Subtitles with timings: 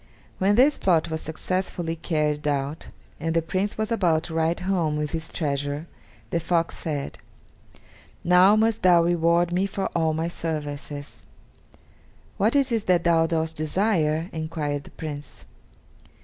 [0.39, 2.87] When this plot was successfully carried out,
[3.19, 5.85] and the Prince was about to ride home with his treasure,
[6.31, 7.19] the fox said,
[8.23, 11.27] "Now must thou reward me for all my services."
[12.37, 15.45] "What is it that thou dost desire?" enquired the Prince.